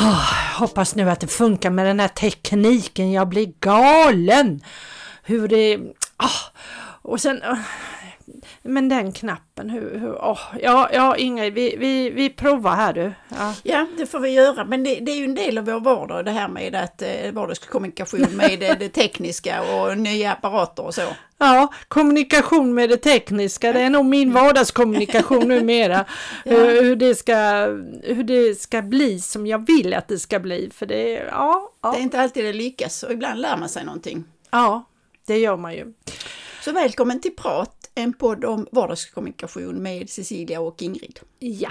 Oh, 0.00 0.58
hoppas 0.58 0.94
nu 0.94 1.10
att 1.10 1.20
det 1.20 1.26
funkar 1.26 1.70
med 1.70 1.86
den 1.86 2.00
här 2.00 2.08
tekniken, 2.08 3.12
jag 3.12 3.28
blir 3.28 3.52
galen! 3.60 4.60
Hur 5.22 5.48
det... 5.48 5.76
Oh, 6.18 6.42
och 7.02 7.20
sen... 7.20 7.42
Ah. 7.42 7.56
Men 8.62 8.88
den 8.88 9.12
knappen, 9.12 9.70
hur... 9.70 9.98
hur 9.98 10.12
oh, 10.12 10.40
ja, 10.62 10.88
ja, 10.92 11.16
Ingrid, 11.16 11.54
vi, 11.54 11.76
vi, 11.76 12.10
vi 12.10 12.30
provar 12.30 12.74
här 12.74 12.92
du. 12.92 13.12
Ja. 13.28 13.54
ja, 13.62 13.86
det 13.96 14.06
får 14.06 14.20
vi 14.20 14.30
göra. 14.30 14.64
Men 14.64 14.84
det, 14.84 14.94
det 14.94 15.12
är 15.12 15.16
ju 15.16 15.24
en 15.24 15.34
del 15.34 15.58
av 15.58 15.64
vår 15.64 15.80
vardag 15.80 16.24
det 16.24 16.30
här 16.30 16.48
med 16.48 16.74
att 16.74 17.02
eh, 17.02 17.32
vardagskommunikation 17.32 18.36
med 18.36 18.60
det, 18.60 18.74
det 18.74 18.88
tekniska 18.88 19.62
och 19.62 19.98
nya 19.98 20.32
apparater 20.32 20.84
och 20.84 20.94
så. 20.94 21.02
Ja, 21.38 21.72
kommunikation 21.88 22.74
med 22.74 22.88
det 22.88 22.96
tekniska, 22.96 23.72
det 23.72 23.80
är 23.80 23.90
nog 23.90 24.04
min 24.06 24.32
vardagskommunikation 24.32 25.48
numera. 25.48 26.04
ja. 26.44 26.56
hur, 26.56 26.82
hur, 26.82 26.96
det 26.96 27.14
ska, 27.14 27.66
hur 28.02 28.24
det 28.24 28.60
ska 28.60 28.82
bli 28.82 29.20
som 29.20 29.46
jag 29.46 29.66
vill 29.66 29.94
att 29.94 30.08
det 30.08 30.18
ska 30.18 30.38
bli. 30.38 30.70
För 30.74 30.86
det, 30.86 31.10
ja, 31.30 31.72
ja. 31.82 31.92
det 31.92 31.98
är 31.98 32.02
inte 32.02 32.20
alltid 32.20 32.44
det 32.44 32.52
lyckas 32.52 33.02
och 33.02 33.12
ibland 33.12 33.40
lär 33.40 33.56
man 33.56 33.68
sig 33.68 33.84
någonting. 33.84 34.24
Ja, 34.50 34.84
det 35.26 35.38
gör 35.38 35.56
man 35.56 35.74
ju. 35.74 35.92
Så 36.60 36.72
välkommen 36.72 37.20
till 37.20 37.36
Prat, 37.36 37.77
en 37.98 38.12
podd 38.12 38.44
om 38.44 38.66
vardagskommunikation 38.72 39.82
med 39.82 40.10
Cecilia 40.10 40.60
och 40.60 40.82
Ingrid. 40.82 41.20
Ja, 41.38 41.70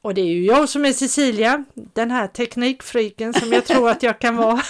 och 0.00 0.14
det 0.14 0.20
är 0.20 0.26
ju 0.26 0.44
jag 0.44 0.68
som 0.68 0.84
är 0.84 0.92
Cecilia, 0.92 1.64
den 1.74 2.10
här 2.10 2.26
teknikfriken 2.26 3.34
som 3.34 3.52
jag 3.52 3.64
tror 3.64 3.90
att 3.90 4.02
jag 4.02 4.18
kan 4.18 4.36
vara. 4.36 4.62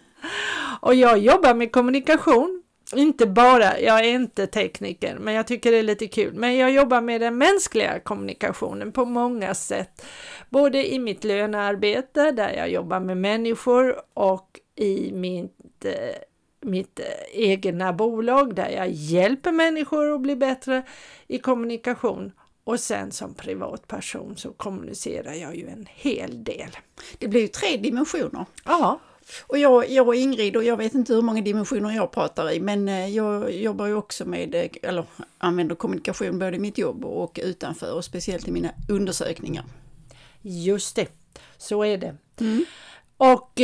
och 0.80 0.94
jag 0.94 1.18
jobbar 1.18 1.54
med 1.54 1.72
kommunikation. 1.72 2.62
Inte 2.96 3.26
bara, 3.26 3.80
jag 3.80 3.98
är 3.98 4.08
inte 4.14 4.46
tekniker, 4.46 5.18
men 5.18 5.34
jag 5.34 5.46
tycker 5.46 5.72
det 5.72 5.78
är 5.78 5.82
lite 5.82 6.06
kul. 6.06 6.34
Men 6.34 6.56
jag 6.56 6.70
jobbar 6.70 7.00
med 7.00 7.20
den 7.20 7.38
mänskliga 7.38 8.00
kommunikationen 8.00 8.92
på 8.92 9.04
många 9.04 9.54
sätt. 9.54 10.04
Både 10.50 10.92
i 10.92 10.98
mitt 10.98 11.24
lönearbete 11.24 12.30
där 12.30 12.52
jag 12.52 12.70
jobbar 12.70 13.00
med 13.00 13.16
människor 13.16 13.96
och 14.14 14.60
i 14.76 15.12
mitt 15.12 15.84
eh, 15.84 15.92
mitt 16.64 17.00
eh, 17.00 17.06
egna 17.32 17.92
bolag 17.92 18.54
där 18.54 18.68
jag 18.68 18.90
hjälper 18.90 19.52
människor 19.52 20.14
att 20.14 20.20
bli 20.20 20.36
bättre 20.36 20.82
i 21.26 21.38
kommunikation. 21.38 22.32
Och 22.64 22.80
sen 22.80 23.12
som 23.12 23.34
privatperson 23.34 24.36
så 24.36 24.52
kommunicerar 24.52 25.34
jag 25.34 25.56
ju 25.56 25.68
en 25.68 25.86
hel 25.90 26.44
del. 26.44 26.76
Det 27.18 27.28
blir 27.28 27.40
ju 27.40 27.48
tre 27.48 27.76
dimensioner. 27.76 28.44
Ja. 28.64 29.00
Och 29.46 29.58
jag, 29.58 29.90
jag 29.90 30.08
och 30.08 30.14
Ingrid, 30.14 30.56
och 30.56 30.64
jag 30.64 30.76
vet 30.76 30.94
inte 30.94 31.14
hur 31.14 31.22
många 31.22 31.42
dimensioner 31.42 31.96
jag 31.96 32.10
pratar 32.10 32.52
i, 32.52 32.60
men 32.60 32.88
eh, 32.88 33.08
jag 33.08 33.52
jobbar 33.52 33.86
ju 33.86 33.94
också 33.94 34.24
med, 34.24 34.54
eh, 34.54 34.66
eller 34.82 35.04
använder 35.38 35.74
kommunikation 35.74 36.38
både 36.38 36.56
i 36.56 36.60
mitt 36.60 36.78
jobb 36.78 37.04
och 37.04 37.40
utanför 37.42 37.94
och 37.94 38.04
speciellt 38.04 38.48
i 38.48 38.50
mina 38.50 38.70
undersökningar. 38.88 39.64
Just 40.42 40.96
det, 40.96 41.08
så 41.56 41.84
är 41.84 41.98
det. 41.98 42.16
Mm. 42.40 42.64
Och 43.16 43.60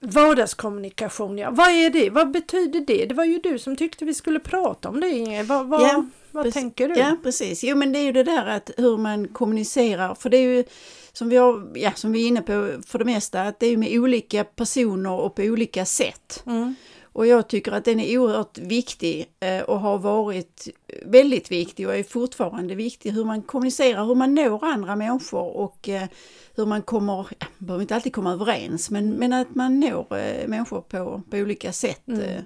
Vardagskommunikation, 0.00 1.38
ja. 1.38 1.50
Vad 1.50 1.68
är 1.68 1.90
det? 1.90 2.10
Vad 2.10 2.30
betyder 2.30 2.80
det? 2.80 3.06
Det 3.06 3.14
var 3.14 3.24
ju 3.24 3.38
du 3.38 3.58
som 3.58 3.76
tyckte 3.76 4.04
vi 4.04 4.14
skulle 4.14 4.40
prata 4.40 4.88
om 4.88 5.00
det 5.00 5.08
Inge. 5.08 5.42
Vad, 5.42 5.66
vad, 5.66 5.82
ja, 5.82 6.04
vad 6.30 6.52
tänker 6.52 6.88
du? 6.88 6.94
Ja 6.94 7.16
precis, 7.22 7.64
jo 7.64 7.76
men 7.76 7.92
det 7.92 7.98
är 7.98 8.02
ju 8.02 8.12
det 8.12 8.22
där 8.22 8.46
att 8.46 8.70
hur 8.76 8.98
man 8.98 9.28
kommunicerar, 9.28 10.14
för 10.14 10.30
det 10.30 10.36
är 10.36 10.56
ju 10.56 10.64
som 11.12 11.28
vi, 11.28 11.36
har, 11.36 11.70
ja, 11.74 11.92
som 11.94 12.12
vi 12.12 12.22
är 12.24 12.28
inne 12.28 12.42
på 12.42 12.70
för 12.86 12.98
det 12.98 13.04
mesta, 13.04 13.42
att 13.42 13.60
det 13.60 13.66
är 13.66 13.76
med 13.76 13.98
olika 13.98 14.44
personer 14.44 15.10
och 15.10 15.34
på 15.34 15.42
olika 15.42 15.84
sätt. 15.84 16.42
Mm. 16.46 16.74
Och 17.12 17.26
jag 17.26 17.48
tycker 17.48 17.72
att 17.72 17.84
den 17.84 18.00
är 18.00 18.18
oerhört 18.18 18.58
viktig 18.58 19.26
eh, 19.40 19.60
och 19.60 19.80
har 19.80 19.98
varit 19.98 20.68
väldigt 21.04 21.50
viktig 21.50 21.88
och 21.88 21.96
är 21.96 22.02
fortfarande 22.02 22.74
viktig. 22.74 23.10
Hur 23.10 23.24
man 23.24 23.42
kommunicerar, 23.42 24.04
hur 24.04 24.14
man 24.14 24.34
når 24.34 24.64
andra 24.64 24.96
människor 24.96 25.56
och 25.56 25.88
eh, 25.88 26.08
hur 26.54 26.66
man 26.66 26.82
kommer, 26.82 27.26
ja, 27.38 27.46
man 27.58 27.66
behöver 27.66 27.82
inte 27.82 27.94
alltid 27.94 28.14
komma 28.14 28.32
överens, 28.32 28.90
men, 28.90 29.10
men 29.10 29.32
att 29.32 29.54
man 29.54 29.80
når 29.80 30.16
eh, 30.16 30.48
människor 30.48 30.80
på, 30.80 31.22
på 31.30 31.36
olika 31.36 31.72
sätt. 31.72 32.08
Mm. 32.08 32.44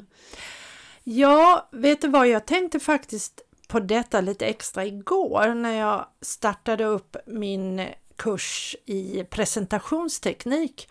Ja, 1.05 1.69
vet 1.73 2.01
du 2.01 2.09
vad, 2.09 2.29
jag 2.29 2.47
tänkte 2.47 2.81
faktiskt 2.81 3.41
på 3.69 3.81
detta 3.81 4.21
lite 4.21 4.47
extra 4.47 4.85
igår 4.85 5.55
när 5.55 5.75
jag 5.75 6.07
startade 6.21 6.85
upp 6.85 7.17
min 7.27 7.87
kurs 8.17 8.77
i 8.87 9.25
presentationsteknik. 9.25 10.89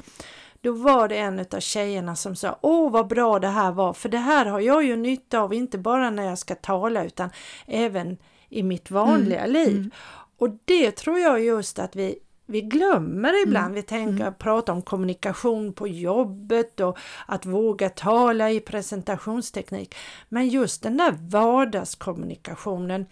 Då 0.63 0.71
var 0.71 1.07
det 1.07 1.17
en 1.17 1.39
av 1.39 1.59
tjejerna 1.59 2.15
som 2.15 2.35
sa 2.35 2.59
Åh 2.61 2.91
vad 2.91 3.07
bra 3.07 3.39
det 3.39 3.47
här 3.47 3.71
var 3.71 3.93
för 3.93 4.09
det 4.09 4.17
här 4.17 4.45
har 4.45 4.59
jag 4.59 4.83
ju 4.83 4.95
nytta 4.95 5.39
av 5.39 5.53
inte 5.53 5.77
bara 5.77 6.09
när 6.09 6.23
jag 6.23 6.37
ska 6.37 6.55
tala 6.55 7.03
utan 7.03 7.29
även 7.65 8.17
i 8.49 8.63
mitt 8.63 8.91
vanliga 8.91 9.39
mm. 9.39 9.53
liv. 9.53 9.77
Mm. 9.77 9.91
Och 10.37 10.49
det 10.65 10.91
tror 10.91 11.19
jag 11.19 11.39
just 11.43 11.79
att 11.79 11.95
vi 11.95 12.19
vi 12.45 12.61
glömmer 12.61 13.43
ibland, 13.43 13.65
mm. 13.65 13.75
vi 13.75 13.81
tänker 13.81 14.23
mm. 14.23 14.33
prata 14.33 14.71
om 14.71 14.81
kommunikation 14.81 15.73
på 15.73 15.87
jobbet 15.87 16.79
och 16.79 16.97
att 17.25 17.45
våga 17.45 17.89
tala 17.89 18.51
i 18.51 18.59
presentationsteknik. 18.59 19.95
Men 20.29 20.49
just 20.49 20.83
den 20.83 20.97
där 20.97 21.11
vardagskommunikationen 21.11 23.05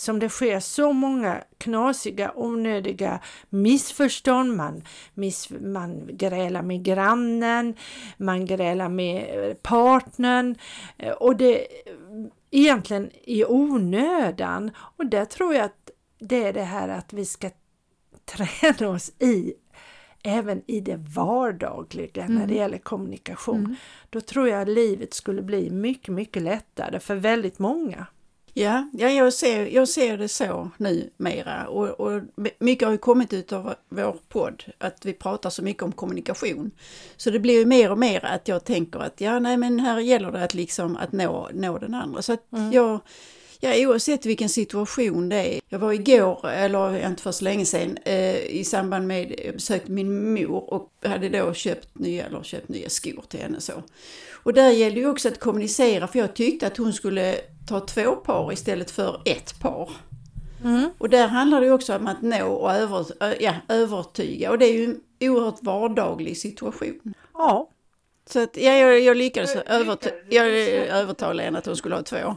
som 0.00 0.18
det 0.18 0.28
sker 0.28 0.60
så 0.60 0.92
många 0.92 1.44
knasiga, 1.58 2.32
onödiga 2.34 3.20
missförstånd. 3.48 4.56
Man, 4.56 4.82
miss, 5.14 5.50
man 5.60 6.16
grälar 6.16 6.62
med 6.62 6.84
grannen, 6.84 7.74
man 8.16 8.46
grälar 8.46 8.88
med 8.88 9.62
partnern 9.62 10.56
och 11.18 11.36
det 11.36 11.66
egentligen 12.50 13.10
i 13.24 13.44
onödan. 13.44 14.70
Och 14.76 15.06
där 15.06 15.24
tror 15.24 15.54
jag 15.54 15.64
att 15.64 15.90
det 16.18 16.44
är 16.44 16.52
det 16.52 16.62
här 16.62 16.88
att 16.88 17.12
vi 17.12 17.24
ska 17.24 17.50
träna 18.24 18.90
oss 18.90 19.12
i 19.18 19.54
även 20.22 20.62
i 20.66 20.80
det 20.80 20.96
vardagliga 20.96 22.24
mm. 22.24 22.34
när 22.34 22.46
det 22.46 22.54
gäller 22.54 22.78
kommunikation. 22.78 23.58
Mm. 23.58 23.76
Då 24.10 24.20
tror 24.20 24.48
jag 24.48 24.62
att 24.62 24.68
livet 24.68 25.14
skulle 25.14 25.42
bli 25.42 25.70
mycket, 25.70 26.14
mycket 26.14 26.42
lättare 26.42 27.00
för 27.00 27.16
väldigt 27.16 27.58
många. 27.58 28.06
Ja, 28.54 28.90
ja 28.92 29.08
jag, 29.08 29.32
ser, 29.32 29.66
jag 29.66 29.88
ser 29.88 30.18
det 30.18 30.28
så 30.28 30.70
nu 30.76 31.10
mera 31.16 31.68
och, 31.68 31.88
och 31.88 32.22
mycket 32.58 32.86
har 32.86 32.92
ju 32.92 32.98
kommit 32.98 33.32
ut 33.32 33.52
av 33.52 33.74
vår 33.88 34.16
podd, 34.28 34.64
att 34.78 35.04
vi 35.04 35.12
pratar 35.12 35.50
så 35.50 35.62
mycket 35.62 35.82
om 35.82 35.92
kommunikation. 35.92 36.70
Så 37.16 37.30
det 37.30 37.38
blir 37.38 37.58
ju 37.58 37.66
mer 37.66 37.90
och 37.90 37.98
mer 37.98 38.24
att 38.24 38.48
jag 38.48 38.64
tänker 38.64 39.00
att 39.00 39.20
ja, 39.20 39.38
nej 39.38 39.56
men 39.56 39.80
här 39.80 40.00
gäller 40.00 40.32
det 40.32 40.44
att 40.44 40.54
liksom 40.54 40.96
att 40.96 41.12
nå, 41.12 41.50
nå 41.54 41.78
den 41.78 41.94
andra. 41.94 42.22
Så 42.22 42.32
att 42.32 42.52
mm. 42.52 42.72
jag 42.72 43.00
Ja, 43.62 43.74
oavsett 43.76 44.26
vilken 44.26 44.48
situation 44.48 45.28
det 45.28 45.36
är. 45.36 45.60
Jag 45.68 45.78
var 45.78 45.92
igår, 45.92 46.48
eller 46.48 47.06
inte 47.06 47.22
för 47.22 47.32
så 47.32 47.44
länge 47.44 47.64
sedan, 47.64 47.98
eh, 48.04 48.36
i 48.36 48.64
samband 48.64 49.06
med, 49.06 49.40
jag 49.44 49.54
besökte 49.54 49.92
min 49.92 50.34
mor 50.34 50.74
och 50.74 50.90
hade 51.04 51.28
då 51.28 51.54
köpt 51.54 51.98
nya, 51.98 52.26
eller 52.26 52.42
köpt 52.42 52.68
nya 52.68 52.88
skor 52.88 53.24
till 53.28 53.40
henne 53.40 53.60
så. 53.60 53.72
Och 54.42 54.52
där 54.52 54.70
gällde 54.70 55.00
ju 55.00 55.10
också 55.10 55.28
att 55.28 55.40
kommunicera, 55.40 56.08
för 56.08 56.18
jag 56.18 56.34
tyckte 56.34 56.66
att 56.66 56.76
hon 56.76 56.92
skulle 56.92 57.36
ta 57.70 57.80
två 57.80 58.16
par 58.16 58.52
istället 58.52 58.90
för 58.90 59.22
ett 59.24 59.60
par. 59.60 59.90
Mm. 60.64 60.90
Och 60.98 61.08
där 61.08 61.26
handlar 61.26 61.60
det 61.60 61.70
också 61.70 61.96
om 61.96 62.06
att 62.06 62.22
nå 62.22 62.52
och 62.52 62.72
över, 62.72 63.06
ja, 63.40 63.54
övertyga 63.68 64.50
och 64.50 64.58
det 64.58 64.66
är 64.66 64.72
ju 64.72 64.84
en 64.84 65.00
oerhört 65.20 65.62
vardaglig 65.62 66.36
situation. 66.36 67.14
Ja, 67.34 67.70
så 68.26 68.42
att, 68.42 68.56
ja, 68.56 68.72
jag, 68.72 69.00
jag 69.00 69.16
lyckades 69.16 69.56
överta 69.56 70.10
jag 70.30 70.46
övertala 70.88 71.42
henne 71.42 71.58
att 71.58 71.66
hon 71.66 71.76
skulle 71.76 71.94
ha 71.94 72.02
två 72.02 72.36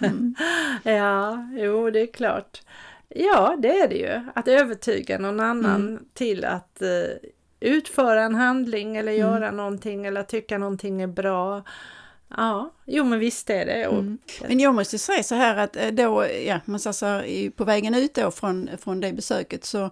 mm. 0.00 0.34
Ja, 0.82 1.48
jo 1.52 1.90
det 1.90 2.00
är 2.00 2.12
klart. 2.12 2.62
Ja, 3.08 3.56
det 3.58 3.78
är 3.78 3.88
det 3.88 3.96
ju. 3.96 4.20
Att 4.34 4.48
övertyga 4.48 5.18
någon 5.18 5.40
annan 5.40 5.88
mm. 5.88 6.04
till 6.14 6.44
att 6.44 6.78
uh, 6.82 7.28
utföra 7.60 8.22
en 8.22 8.34
handling 8.34 8.96
eller 8.96 9.12
mm. 9.12 9.20
göra 9.20 9.50
någonting 9.50 10.06
eller 10.06 10.22
tycka 10.22 10.58
någonting 10.58 11.02
är 11.02 11.06
bra. 11.06 11.62
Ja, 12.28 12.70
jo 12.84 13.04
men 13.04 13.18
visst 13.18 13.50
är 13.50 13.66
det. 13.66 13.88
Och, 13.88 13.98
mm. 13.98 14.18
Men 14.48 14.60
jag 14.60 14.74
måste 14.74 14.98
säga 14.98 15.22
så 15.22 15.34
här 15.34 15.56
att 15.56 15.76
eh, 15.76 15.88
då, 15.88 16.26
ja, 16.46 16.60
man 16.64 16.80
så 16.80 17.22
på 17.56 17.64
vägen 17.64 17.94
ut 17.94 18.14
då 18.14 18.30
från, 18.30 18.70
från 18.78 19.00
det 19.00 19.12
besöket 19.12 19.64
så 19.64 19.90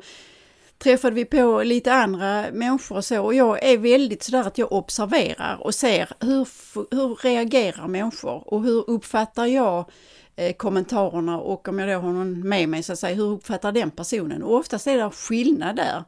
träffade 0.79 1.17
vi 1.17 1.25
på 1.25 1.63
lite 1.63 1.93
andra 1.93 2.47
människor 2.53 2.97
och 2.97 3.05
så 3.05 3.23
och 3.25 3.35
jag 3.35 3.65
är 3.65 3.79
väldigt 3.79 4.23
sådär 4.23 4.47
att 4.47 4.59
jag 4.59 4.73
observerar 4.73 5.57
och 5.61 5.75
ser 5.75 6.09
hur, 6.21 6.49
hur 6.91 7.15
reagerar 7.15 7.89
människor 7.89 8.55
och 8.55 8.63
hur 8.63 8.91
uppfattar 8.91 9.47
jag 9.47 9.91
eh, 10.37 10.53
kommentarerna 10.53 11.41
och 11.41 11.69
om 11.69 11.79
jag 11.79 11.89
då 11.89 12.07
har 12.07 12.13
någon 12.13 12.49
med 12.49 12.69
mig 12.69 12.83
så 12.83 12.93
att 12.93 12.99
säga, 12.99 13.15
hur 13.15 13.31
uppfattar 13.31 13.73
den 13.73 13.91
personen? 13.91 14.43
Och 14.43 14.55
oftast 14.55 14.87
är 14.87 14.97
det 14.97 15.11
skillnad 15.11 15.77
där 15.77 16.05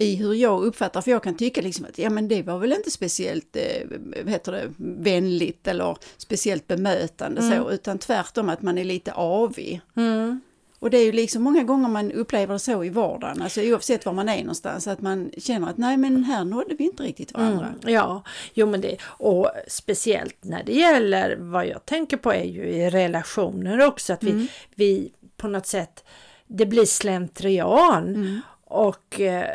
i 0.00 0.16
hur 0.16 0.34
jag 0.34 0.64
uppfattar, 0.64 1.00
för 1.00 1.10
jag 1.10 1.22
kan 1.22 1.36
tycka 1.36 1.60
liksom 1.60 1.84
att 1.84 1.98
ja 1.98 2.10
men 2.10 2.28
det 2.28 2.42
var 2.42 2.58
väl 2.58 2.72
inte 2.72 2.90
speciellt 2.90 3.56
eh, 3.56 4.26
heter 4.26 4.52
det, 4.52 4.72
vänligt 4.76 5.68
eller 5.68 5.96
speciellt 6.16 6.66
bemötande 6.66 7.40
mm. 7.40 7.58
så, 7.58 7.70
utan 7.70 7.98
tvärtom 7.98 8.48
att 8.48 8.62
man 8.62 8.78
är 8.78 8.84
lite 8.84 9.12
avig. 9.12 9.80
Mm. 9.96 10.40
Och 10.78 10.90
det 10.90 10.98
är 10.98 11.04
ju 11.04 11.12
liksom 11.12 11.42
många 11.42 11.62
gånger 11.62 11.88
man 11.88 12.12
upplever 12.12 12.52
det 12.52 12.58
så 12.58 12.84
i 12.84 12.88
vardagen, 12.88 13.42
alltså 13.42 13.60
oavsett 13.60 14.06
var 14.06 14.12
man 14.12 14.28
är 14.28 14.40
någonstans, 14.40 14.88
att 14.88 15.00
man 15.00 15.30
känner 15.38 15.70
att 15.70 15.76
nej 15.76 15.96
men 15.96 16.24
här 16.24 16.44
nådde 16.44 16.74
vi 16.74 16.84
inte 16.84 17.02
riktigt 17.02 17.32
varandra. 17.32 17.66
Mm, 17.66 17.94
ja, 17.94 18.22
jo 18.54 18.66
men 18.66 18.80
det, 18.80 18.96
och 19.02 19.50
speciellt 19.68 20.36
när 20.40 20.62
det 20.64 20.72
gäller, 20.72 21.36
vad 21.36 21.66
jag 21.66 21.86
tänker 21.86 22.16
på 22.16 22.32
är 22.32 22.44
ju 22.44 22.62
i 22.62 22.90
relationer 22.90 23.86
också, 23.86 24.12
att 24.12 24.22
vi, 24.22 24.30
mm. 24.30 24.46
vi 24.74 25.12
på 25.36 25.48
något 25.48 25.66
sätt, 25.66 26.04
det 26.46 26.66
blir 26.66 26.84
slentrian. 26.84 28.08
Mm. 28.08 28.40
Och 28.72 29.20
eh, 29.20 29.54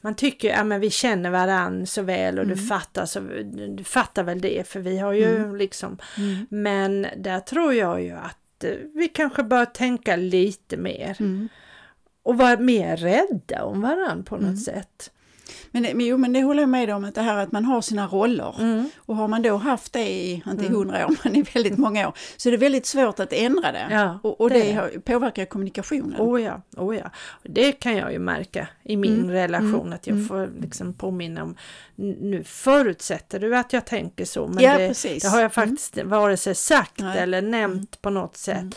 man 0.00 0.14
tycker, 0.14 0.48
ja 0.48 0.64
men 0.64 0.80
vi 0.80 0.90
känner 0.90 1.30
varann 1.30 1.86
så 1.86 2.02
väl 2.02 2.38
och 2.38 2.44
Mm. 2.44 2.56
du 2.56 2.62
fattar 2.62 3.06
så, 3.06 3.20
du 3.76 3.84
fattar 3.84 4.22
väl 4.22 4.40
det 4.40 4.68
för 4.68 4.80
vi 4.80 4.98
har 4.98 5.12
ju 5.12 5.36
Mm. 5.36 5.56
liksom, 5.56 5.98
Mm. 6.18 6.46
men 6.50 7.06
där 7.16 7.40
tror 7.40 7.74
jag 7.74 8.02
ju 8.02 8.12
att 8.12 8.64
eh, 8.64 8.70
vi 8.94 9.08
kanske 9.08 9.42
bör 9.42 9.64
tänka 9.64 10.16
lite 10.16 10.76
mer 10.76 11.16
Mm. 11.20 11.48
och 12.22 12.38
vara 12.38 12.56
mer 12.58 12.96
rädda 12.96 13.64
om 13.64 13.80
varann 13.80 14.24
på 14.24 14.34
något 14.34 14.42
Mm. 14.44 14.56
sätt. 14.56 15.10
Men, 15.70 15.82
men, 15.82 16.00
jo, 16.00 16.16
men 16.16 16.32
det 16.32 16.42
håller 16.42 16.62
jag 16.62 16.68
med 16.68 16.90
om, 16.90 17.04
att 17.04 17.14
det 17.14 17.22
här 17.22 17.36
att 17.36 17.52
man 17.52 17.64
har 17.64 17.80
sina 17.80 18.06
roller. 18.06 18.54
Mm. 18.60 18.90
Och 18.98 19.16
har 19.16 19.28
man 19.28 19.42
då 19.42 19.56
haft 19.56 19.92
det 19.92 20.08
i, 20.10 20.32
inte 20.46 20.64
i 20.64 20.66
Mm. 20.66 20.78
hundra 20.78 21.06
år, 21.06 21.14
men 21.24 21.36
i 21.36 21.42
väldigt 21.42 21.78
många 21.78 22.08
år, 22.08 22.14
så 22.36 22.48
är 22.48 22.50
det 22.50 22.56
väldigt 22.56 22.86
svårt 22.86 23.20
att 23.20 23.32
ändra 23.32 23.72
det. 23.72 23.86
Ja, 23.90 24.18
och 24.22 24.40
och 24.40 24.50
det 24.50 24.90
det, 24.92 25.00
påverkar 25.00 25.44
kommunikationen. 25.44 26.20
Oh 26.20 26.42
ja, 26.42 26.62
oh 26.76 26.96
ja. 26.96 27.10
Det 27.42 27.72
kan 27.72 27.96
jag 27.96 28.12
ju 28.12 28.18
märka 28.18 28.68
i 28.84 28.96
min 28.96 29.18
Mm, 29.18 29.30
relation 29.30 29.80
mm, 29.80 29.92
att 29.92 30.06
jag 30.06 30.16
mm. 30.16 30.28
får 30.28 30.50
liksom 30.60 30.92
påminna 30.92 31.42
om 31.42 31.56
"N- 31.98 32.16
nu 32.20 32.44
förutsätter 32.44 33.40
du 33.40 33.56
att 33.56 33.72
jag 33.72 33.84
tänker 33.86 34.24
så 34.24 34.46
men 34.46 34.64
ja, 34.64 34.78
det, 34.78 34.88
precis. 34.88 35.22
det 35.22 35.28
har 35.28 35.36
jag 35.40 35.58
Mm. 35.58 35.68
faktiskt 35.68 35.98
vare 36.04 36.36
sig 36.36 36.54
sagt 36.54 37.00
Nej. 37.00 37.18
eller 37.18 37.42
nämnt 37.42 38.02
på 38.02 38.10
något 38.10 38.36
sätt. 38.36 38.74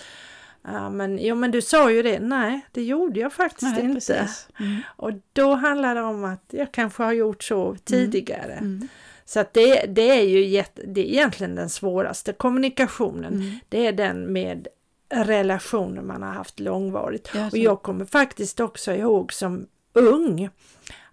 Mm. 0.69 0.81
Ja, 0.83 0.89
men, 0.89 1.19
jo 1.21 1.35
men 1.35 1.51
du 1.51 1.61
sa 1.61 1.91
ju 1.91 2.03
det, 2.03 2.19
nej 2.19 2.61
det 2.71 2.83
gjorde 2.83 3.19
jag 3.19 3.33
faktiskt 3.33 3.75
Nej, 3.75 3.85
inte. 3.85 4.27
Mm. 4.59 4.81
Och 4.95 5.11
då 5.33 5.53
handlar 5.53 5.95
det 5.95 6.01
om 6.01 6.23
att 6.23 6.45
jag 6.49 6.71
kanske 6.71 7.03
har 7.03 7.13
gjort 7.13 7.43
så 7.43 7.75
tidigare. 7.83 8.53
Mm. 8.53 8.87
Så 9.25 9.39
att 9.39 9.53
det, 9.53 9.85
det 9.85 10.09
är 10.19 10.23
ju 10.23 10.45
jätte, 10.45 10.81
det 10.85 11.01
är 11.01 11.05
egentligen 11.13 11.55
den 11.55 11.69
svåraste 11.69 12.33
kommunikationen. 12.33 13.33
Mm. 13.33 13.59
Det 13.69 13.87
är 13.87 13.91
den 13.91 14.33
med 14.33 14.67
relationer 15.09 16.01
man 16.01 16.23
har 16.23 16.31
haft 16.31 16.59
långvarigt. 16.59 17.29
Ja, 17.33 17.47
Och 17.47 17.57
jag 17.57 17.81
kommer 17.81 18.05
faktiskt 18.05 18.59
också 18.59 18.93
ihåg 18.93 19.33
som 19.33 19.67
ung 19.93 20.49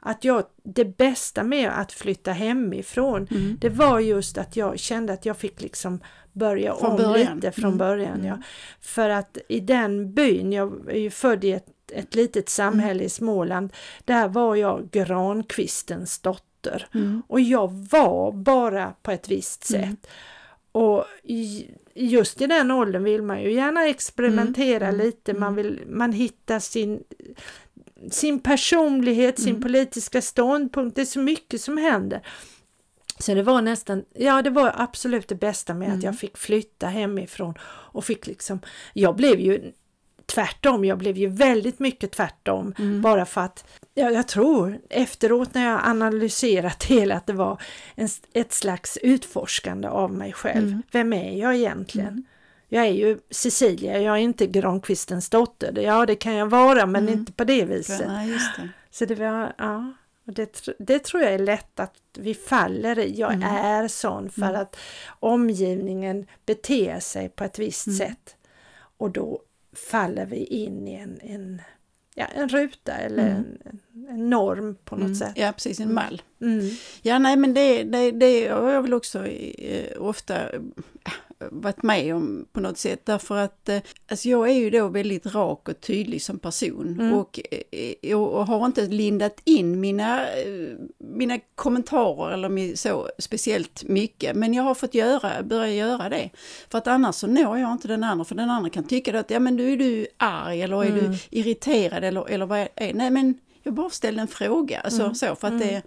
att 0.00 0.24
jag, 0.24 0.44
det 0.62 0.84
bästa 0.84 1.42
med 1.42 1.80
att 1.80 1.92
flytta 1.92 2.32
hemifrån 2.32 3.28
Mm. 3.30 3.56
det 3.60 3.68
var 3.68 4.00
just 4.00 4.38
att 4.38 4.56
jag 4.56 4.78
kände 4.78 5.12
att 5.12 5.26
jag 5.26 5.36
fick 5.36 5.60
liksom 5.62 6.00
börja 6.36 6.74
Från 6.76 6.90
om 6.90 6.96
början. 6.96 7.34
lite 7.36 7.52
från 7.52 7.64
Mm. 7.64 7.78
början. 7.78 8.14
Mm. 8.14 8.26
Ja. 8.26 8.38
För 8.80 9.10
att 9.10 9.38
i 9.48 9.60
den 9.60 10.14
byn, 10.14 10.52
jag 10.52 10.72
är 10.90 10.98
ju 10.98 11.10
född 11.10 11.44
i 11.44 11.52
ett, 11.52 11.66
ett 11.92 12.14
litet 12.14 12.48
samhälle 12.48 13.04
i 13.04 13.08
Småland, 13.08 13.72
där 14.04 14.28
var 14.28 14.56
jag 14.56 14.90
Grankvistens 14.90 16.18
dotter. 16.18 16.86
Mm. 16.94 17.22
Och 17.28 17.40
jag 17.40 17.72
var 17.90 18.32
bara 18.32 18.92
på 19.02 19.10
ett 19.10 19.28
visst 19.28 19.64
sätt. 19.64 19.84
Mm. 19.84 19.96
Och 20.72 21.04
i, 21.22 21.70
just 21.94 22.40
i 22.40 22.46
den 22.46 22.70
åldern 22.70 23.04
vill 23.04 23.22
man 23.22 23.42
ju 23.42 23.52
gärna 23.52 23.86
experimentera 23.88 24.86
Mm. 24.88 25.00
lite, 25.06 25.34
man, 25.34 25.54
vill, 25.54 25.80
man 25.88 26.12
hittar 26.12 26.58
sin, 26.58 27.02
sin 28.10 28.40
personlighet, 28.40 29.38
sin 29.38 29.48
Mm. 29.50 29.62
politiska 29.62 30.22
ståndpunkt, 30.22 30.96
det 30.96 31.00
är 31.02 31.06
så 31.06 31.18
mycket 31.20 31.60
som 31.60 31.76
händer. 31.78 32.20
Så 33.18 33.34
det 33.34 33.42
var 33.42 33.62
nästan, 33.62 34.04
ja 34.14 34.42
det 34.42 34.50
var 34.50 34.72
absolut 34.76 35.28
det 35.28 35.34
bästa 35.34 35.74
med 35.74 35.88
att 35.88 35.94
Mm. 35.94 36.04
jag 36.04 36.18
fick 36.18 36.36
flytta 36.36 36.86
hemifrån 36.86 37.54
och 37.64 38.04
fick 38.04 38.26
liksom, 38.26 38.60
jag 38.92 39.16
blev 39.16 39.40
ju 39.40 39.72
tvärtom, 40.26 40.84
jag 40.84 40.98
blev 40.98 41.16
ju 41.16 41.26
väldigt 41.28 41.78
mycket 41.78 42.12
tvärtom 42.12 42.74
Mm. 42.78 43.02
bara 43.02 43.26
för 43.26 43.40
att, 43.40 43.64
ja, 43.94 44.10
jag 44.10 44.28
tror 44.28 44.78
efteråt 44.90 45.54
när 45.54 45.64
jag 45.70 45.80
analyserat 45.84 46.84
hela 46.88 47.14
att 47.14 47.26
det 47.26 47.32
var 47.32 47.62
en, 47.94 48.08
ett 48.32 48.52
slags 48.52 48.96
utforskande 49.02 49.88
av 49.88 50.12
mig 50.12 50.32
själv. 50.32 50.66
Mm. 50.68 50.82
Vem 50.92 51.12
är 51.12 51.38
jag 51.38 51.54
egentligen? 51.56 52.08
Mm. 52.08 52.24
Jag 52.68 52.86
är 52.86 52.92
ju 52.92 53.18
Cecilia, 53.30 54.00
jag 54.00 54.14
är 54.14 54.20
inte 54.20 54.46
Granqvistens 54.46 55.30
dotter. 55.30 55.78
Ja, 55.78 56.06
det 56.06 56.14
kan 56.14 56.34
jag 56.34 56.46
vara, 56.46 56.86
men 56.86 57.02
Mm. 57.08 57.18
inte 57.18 57.32
på 57.32 57.44
det 57.44 57.64
viset. 57.64 58.08
Just 58.26 58.56
det. 58.56 58.68
Så 58.90 59.04
det 59.04 59.14
var, 59.14 59.52
ja, 59.58 59.92
och 60.26 60.32
det, 60.32 60.68
det 60.78 60.98
tror 61.04 61.22
jag 61.22 61.32
är 61.34 61.38
lätt 61.38 61.80
att 61.80 61.94
vi 62.18 62.34
faller 62.34 62.98
i. 62.98 63.14
Jag 63.20 63.32
Mm. 63.32 63.48
är 63.56 63.88
sån 63.88 64.30
för 64.30 64.42
Mm. 64.42 64.60
att 64.60 64.76
omgivningen 65.20 66.26
beter 66.46 67.00
sig 67.00 67.28
på 67.28 67.44
ett 67.44 67.58
visst 67.58 67.86
Mm. 67.86 67.98
sätt. 67.98 68.36
Och 68.98 69.10
då 69.10 69.40
faller 69.90 70.26
vi 70.26 70.44
in 70.44 70.88
i 70.88 70.94
en, 70.94 71.20
en, 71.22 71.62
ja, 72.14 72.24
en 72.34 72.48
ruta 72.48 72.92
eller 72.92 73.30
Mm. 73.30 73.44
en, 73.64 73.80
en 74.08 74.30
norm 74.30 74.76
på 74.84 74.96
något 74.96 75.04
Mm. 75.06 75.14
sätt. 75.14 75.32
Ja, 75.36 75.52
precis, 75.52 75.80
en 75.80 75.94
mall. 75.94 76.22
Mm. 76.40 76.70
Ja, 77.02 77.18
nej, 77.18 77.36
men 77.36 77.54
det, 77.54 77.82
det, 77.84 78.10
det 78.10 78.40
jag 78.40 78.82
väl 78.82 78.94
också 78.94 79.26
eh, 79.26 80.02
ofta 80.02 80.38
varit 81.50 81.82
med 81.82 82.14
om 82.14 82.46
på 82.52 82.60
något 82.60 82.78
sätt. 82.78 83.06
Därför 83.06 83.36
att 83.36 83.68
eh, 83.68 83.78
alltså 84.10 84.28
jag 84.28 84.48
är 84.50 84.54
ju 84.54 84.70
då 84.70 84.88
väldigt 84.88 85.26
rak 85.26 85.68
och 85.68 85.80
tydlig 85.80 86.22
som 86.22 86.38
person 86.38 86.96
Mm. 87.00 87.12
och, 87.14 87.40
eh, 88.02 88.18
och, 88.18 88.46
har 88.46 88.66
inte 88.66 88.86
lindat 88.86 89.40
in 89.44 89.80
mina, 89.80 90.28
eh, 90.28 90.76
mina 90.98 91.38
kommentarer 91.54 92.32
eller 92.34 92.76
så 92.76 93.08
speciellt 93.18 93.84
mycket. 93.84 94.36
Men 94.36 94.54
jag 94.54 94.62
har 94.62 94.74
fått 94.74 94.94
göra, 94.94 95.42
börja 95.42 95.70
göra 95.74 96.08
det. 96.08 96.30
För 96.68 96.78
att 96.78 96.86
annars 96.86 97.14
så 97.14 97.26
når 97.26 97.58
jag 97.58 97.72
inte 97.72 97.88
den 97.88 98.04
andra. 98.04 98.24
För 98.24 98.34
den 98.34 98.50
andra 98.50 98.70
kan 98.70 98.84
tycka 98.84 99.18
att 99.20 99.30
ja 99.30 99.40
men 99.40 99.56
du 99.56 99.72
är 99.72 99.76
du 99.76 100.06
arg 100.16 100.62
eller 100.62 100.84
är 100.84 100.88
Mm. 100.90 101.10
du 101.12 101.18
irriterad 101.30 102.04
eller, 102.04 102.30
eller 102.30 102.46
vad 102.46 102.58
är 102.58 102.68
det? 102.74 102.92
Nej 102.94 103.10
men 103.10 103.34
jag 103.62 103.74
bara 103.74 103.90
ställde 103.90 104.20
en 104.20 104.28
fråga. 104.28 104.80
Alltså, 104.80 105.02
Mm. 105.02 105.14
så, 105.14 105.26
för 105.36 105.48
att 105.48 105.54
Mm. 105.54 105.68
det, 105.68 105.82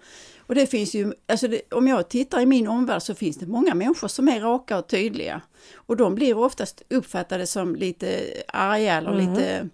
och 0.50 0.56
det 0.56 0.66
finns 0.66 0.94
ju, 0.94 1.12
alltså 1.28 1.48
det, 1.48 1.60
om 1.72 1.88
jag 1.88 2.08
tittar 2.08 2.40
i 2.40 2.46
min 2.46 2.68
omvärld 2.68 3.02
så 3.02 3.14
finns 3.14 3.36
det 3.36 3.46
många 3.46 3.74
människor 3.74 4.08
som 4.08 4.28
är 4.28 4.40
raka 4.40 4.78
och 4.78 4.86
tydliga. 4.88 5.40
Och 5.76 5.96
de 5.96 6.14
blir 6.14 6.38
oftast 6.38 6.82
uppfattade 6.90 7.46
som 7.46 7.76
lite 7.76 8.20
arga 8.48 8.94
eller 8.96 9.10
Mm. 9.12 9.30
lite, 9.34 9.68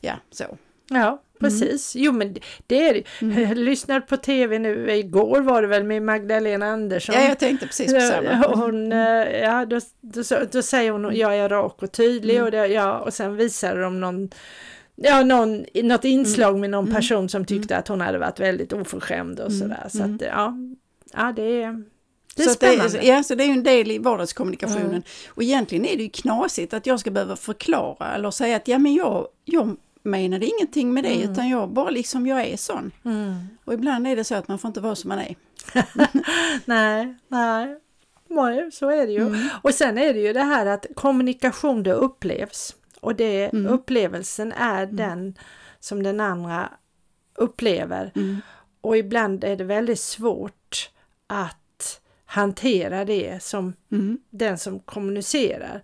ja 0.00 0.14
så. 0.30 0.44
Ja, 0.90 1.22
precis. 1.40 1.92
Jo, 1.96 2.12
men 2.12 2.36
det- 2.66 2.88
är. 2.88 3.02
Mm. 3.22 3.42
Jag 3.42 3.58
lyssnade 3.58 4.00
på 4.00 4.16
tv 4.16 4.58
nu, 4.58 4.90
igår 4.90 5.40
var 5.40 5.62
det 5.62 5.68
väl 5.68 5.84
med 5.84 6.02
Magdalena 6.02 6.66
Andersson. 6.66 7.14
Ja, 7.14 7.28
jag 7.28 7.38
tänkte 7.38 7.66
precis 7.66 7.94
på 7.94 8.00
samma. 8.00 8.46
Hon, 8.56 8.92
eh, 8.92 9.40
ja, 9.40 9.64
då, 9.66 9.80
då, 10.00 10.22
då 10.52 10.62
säger 10.62 10.90
hon 10.90 11.16
jag 11.16 11.36
är 11.36 11.48
rak 11.48 11.82
och 11.82 11.92
tydlig 11.92 12.34
Mm. 12.34 12.44
och, 12.44 12.50
det, 12.50 12.66
ja, 12.66 12.98
och 12.98 13.14
sen 13.14 13.36
visar 13.36 13.76
de 13.76 14.00
någon, 14.00 14.30
ja, 15.02 15.22
någon, 15.24 15.64
något 15.74 16.04
inslag 16.04 16.58
med 16.58 16.70
någon 16.70 16.84
Mm. 16.84 16.94
person 16.96 17.28
som 17.28 17.44
tyckte 17.44 17.76
att 17.76 17.88
hon 17.88 18.00
hade 18.00 18.18
varit 18.18 18.40
väldigt 18.40 18.72
oförskämd 18.72 19.40
och 19.40 19.46
Mm. 19.50 19.58
sådär. 19.60 19.86
Så 19.90 19.98
Mm. 20.02 20.14
att, 20.14 20.22
ja, 20.22 20.54
ja, 21.12 21.32
det 21.36 21.62
är, 21.62 21.84
det 22.36 22.42
är 22.42 22.46
så 22.46 22.54
spännande. 22.54 22.98
Det, 22.98 23.06
ja, 23.06 23.22
så 23.22 23.34
det 23.34 23.44
är 23.44 23.46
ju 23.46 23.52
en 23.52 23.62
del 23.62 23.90
i 23.90 23.98
vardagskommunikationen. 23.98 24.86
Mm. 24.90 25.02
Och 25.28 25.42
egentligen 25.42 25.84
är 25.86 25.96
det 25.96 26.02
ju 26.02 26.08
knasigt 26.10 26.74
att 26.74 26.86
jag 26.86 27.00
ska 27.00 27.10
behöva 27.10 27.36
förklara 27.36 28.14
eller 28.14 28.30
säga 28.30 28.56
att 28.56 28.68
ja 28.68 28.78
men 28.78 28.94
jag, 28.94 29.26
jag 29.44 29.76
menade 30.02 30.46
ingenting 30.46 30.94
med 30.94 31.04
det 31.04 31.14
Mm. 31.14 31.30
utan 31.32 31.48
jag 31.48 31.68
bara 31.72 31.90
liksom, 31.90 32.26
jag 32.26 32.44
är 32.46 32.56
sån. 32.56 32.90
Mm. 33.04 33.34
Och 33.64 33.74
ibland 33.74 34.06
är 34.06 34.16
det 34.16 34.24
så 34.24 34.34
att 34.34 34.48
man 34.48 34.58
får 34.58 34.68
inte 34.68 34.80
vara 34.80 34.94
som 34.94 35.08
man 35.08 35.18
är. 35.18 35.34
Nej, 36.64 37.14
nej. 37.28 37.76
Så 38.72 38.90
är 38.90 39.06
det 39.06 39.12
ju. 39.12 39.26
Mm. 39.26 39.48
Och 39.62 39.74
sen 39.74 39.98
är 39.98 40.14
det 40.14 40.20
ju 40.20 40.32
det 40.32 40.42
här 40.42 40.66
att 40.66 40.86
kommunikation 40.94 41.82
det 41.82 41.92
upplevs. 41.92 42.74
Och 43.00 43.14
det, 43.16 43.44
Mm. 43.52 43.72
upplevelsen 43.72 44.52
är 44.52 44.86
den 44.86 45.38
som 45.80 46.02
den 46.02 46.20
andra 46.20 46.72
upplever. 47.34 48.12
Mm. 48.14 48.36
Och 48.80 48.96
ibland 48.96 49.44
är 49.44 49.56
det 49.56 49.64
väldigt 49.64 50.00
svårt 50.00 50.90
att 51.26 52.00
hantera 52.24 53.04
det 53.04 53.42
som 53.42 53.72
Mm. 53.92 54.18
den 54.30 54.58
som 54.58 54.80
kommunicerar. 54.80 55.82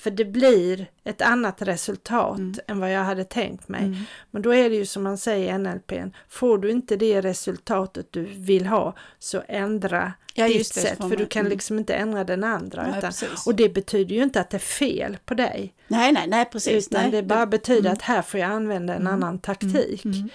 För 0.00 0.10
det 0.10 0.24
blir 0.24 0.86
ett 1.04 1.22
annat 1.22 1.62
resultat 1.62 2.38
Mm. 2.38 2.54
än 2.66 2.80
vad 2.80 2.92
jag 2.92 3.04
hade 3.04 3.24
tänkt 3.24 3.68
mig. 3.68 3.84
Mm. 3.84 3.98
Men 4.30 4.42
då 4.42 4.54
är 4.54 4.70
det 4.70 4.76
ju 4.76 4.86
som 4.86 5.02
man 5.02 5.18
säger 5.18 5.54
i 5.54 5.58
NLP, 5.58 5.92
får 6.28 6.58
du 6.58 6.70
inte 6.70 6.96
det 6.96 7.20
resultatet 7.20 8.06
du 8.10 8.24
vill 8.24 8.66
ha 8.66 8.94
så 9.18 9.42
ändra 9.48 10.12
Ja, 10.34 10.46
ditt 10.46 10.66
sätt 10.66 10.98
för 10.98 11.16
du 11.16 11.26
kan 11.26 11.40
mm. 11.40 11.50
liksom 11.52 11.78
inte 11.78 11.94
ändra 11.94 12.24
den 12.24 12.44
andra. 12.44 12.86
Nej, 12.86 12.98
utan, 12.98 13.12
och 13.46 13.54
det 13.54 13.68
betyder 13.68 14.14
ju 14.16 14.22
inte 14.22 14.40
att 14.40 14.50
det 14.50 14.56
är 14.56 14.58
fel 14.58 15.18
på 15.24 15.34
dig. 15.34 15.74
Nej, 15.88 16.12
nej, 16.12 16.24
nej, 16.28 16.44
precis. 16.44 16.88
utan 16.88 17.02
nej. 17.02 17.10
det 17.10 17.22
bara 17.22 17.46
betyder 17.46 17.80
mm. 17.80 17.92
att 17.92 18.02
här 18.02 18.22
får 18.22 18.40
jag 18.40 18.50
använda 18.50 18.94
en 18.94 19.00
Mm. 19.00 19.12
annan 19.12 19.38
taktik. 19.38 20.04
Mm. 20.04 20.28